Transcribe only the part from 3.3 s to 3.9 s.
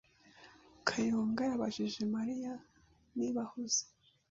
ahuze.